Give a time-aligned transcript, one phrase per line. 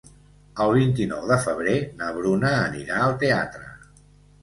[0.65, 3.73] El vint-i-nou de febrer na Bruna anirà al teatre.